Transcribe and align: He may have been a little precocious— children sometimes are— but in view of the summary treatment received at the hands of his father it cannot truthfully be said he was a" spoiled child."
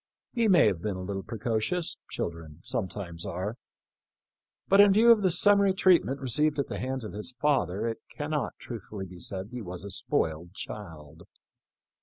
He 0.33 0.47
may 0.47 0.65
have 0.65 0.81
been 0.81 0.95
a 0.95 1.03
little 1.03 1.21
precocious— 1.21 1.95
children 2.09 2.57
sometimes 2.63 3.23
are— 3.23 3.55
but 4.67 4.81
in 4.81 4.91
view 4.93 5.11
of 5.11 5.21
the 5.21 5.29
summary 5.29 5.75
treatment 5.75 6.19
received 6.19 6.57
at 6.57 6.69
the 6.69 6.79
hands 6.79 7.03
of 7.03 7.13
his 7.13 7.33
father 7.39 7.85
it 7.87 7.99
cannot 8.17 8.53
truthfully 8.57 9.05
be 9.05 9.19
said 9.19 9.49
he 9.51 9.61
was 9.61 9.83
a" 9.83 9.91
spoiled 9.91 10.53
child." 10.55 11.27